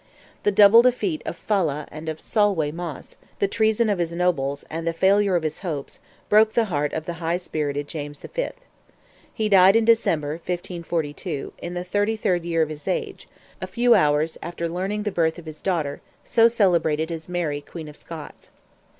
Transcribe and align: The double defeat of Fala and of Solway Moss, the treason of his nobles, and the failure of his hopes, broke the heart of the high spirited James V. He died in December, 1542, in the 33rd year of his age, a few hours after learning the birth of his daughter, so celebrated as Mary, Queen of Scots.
The 0.41 0.51
double 0.51 0.81
defeat 0.81 1.21
of 1.27 1.37
Fala 1.37 1.87
and 1.91 2.09
of 2.09 2.19
Solway 2.19 2.71
Moss, 2.71 3.17
the 3.37 3.47
treason 3.47 3.87
of 3.87 3.99
his 3.99 4.13
nobles, 4.15 4.63
and 4.63 4.87
the 4.87 4.93
failure 4.93 5.35
of 5.35 5.43
his 5.43 5.59
hopes, 5.59 5.99
broke 6.27 6.53
the 6.53 6.65
heart 6.73 6.91
of 6.93 7.05
the 7.05 7.13
high 7.21 7.37
spirited 7.37 7.87
James 7.87 8.19
V. 8.21 8.47
He 9.31 9.47
died 9.47 9.75
in 9.75 9.85
December, 9.85 10.29
1542, 10.31 11.53
in 11.59 11.75
the 11.75 11.85
33rd 11.85 12.43
year 12.45 12.63
of 12.63 12.69
his 12.69 12.87
age, 12.87 13.29
a 13.61 13.67
few 13.67 13.93
hours 13.93 14.39
after 14.41 14.67
learning 14.67 15.03
the 15.03 15.11
birth 15.11 15.37
of 15.37 15.45
his 15.45 15.61
daughter, 15.61 16.01
so 16.23 16.47
celebrated 16.47 17.11
as 17.11 17.29
Mary, 17.29 17.61
Queen 17.61 17.87
of 17.87 17.95
Scots. 17.95 18.49